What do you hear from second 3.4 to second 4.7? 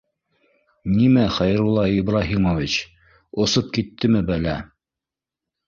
осоп киттеме бәлә-